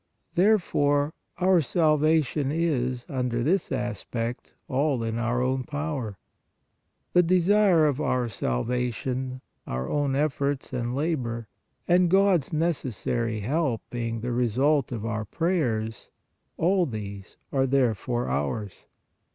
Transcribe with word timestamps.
Therefore, 0.33 1.13
our 1.37 1.61
salvation 1.61 2.51
is, 2.51 3.05
under 3.07 3.43
this 3.43 3.71
aspect 3.71 4.51
all 4.67 5.03
in 5.03 5.19
our 5.19 5.43
own 5.43 5.63
power. 5.63 6.17
The 7.13 7.21
desire 7.21 7.85
of 7.85 8.01
our 8.01 8.27
salvation, 8.27 9.41
our 9.67 9.87
own 9.87 10.15
efforts 10.15 10.73
and 10.73 10.95
labor, 10.95 11.47
and 11.87 12.09
God 12.09 12.45
s 12.45 12.51
necessary 12.51 13.41
help 13.41 13.83
being 13.91 14.21
the 14.21 14.31
result 14.33 14.91
of 14.91 15.05
our 15.05 15.23
prayers, 15.23 16.09
all 16.57 16.87
these 16.87 17.37
are 17.51 17.67
therefore 17.67 18.27
ours. 18.27 18.87